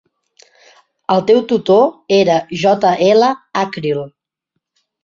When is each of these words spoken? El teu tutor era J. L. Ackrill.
El 1.15 1.21
teu 1.27 1.43
tutor 1.53 1.85
era 2.17 2.41
J. 2.65 2.95
L. 3.13 3.33
Ackrill. 3.67 4.07